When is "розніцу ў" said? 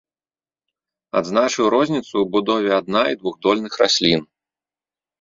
1.75-2.25